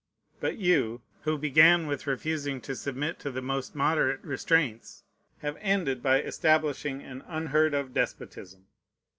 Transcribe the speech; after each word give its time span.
But 0.39 0.57
you, 0.57 1.01
who 1.25 1.37
began 1.37 1.85
with 1.85 2.07
refusing 2.07 2.59
to 2.61 2.75
submit 2.75 3.19
to 3.19 3.29
the 3.29 3.39
most 3.39 3.75
moderate 3.75 4.23
restraints, 4.23 5.03
have 5.43 5.57
ended 5.61 6.01
by 6.01 6.23
establishing 6.23 7.03
an 7.03 7.23
unheard 7.27 7.75
of 7.75 7.93
despotism. 7.93 8.65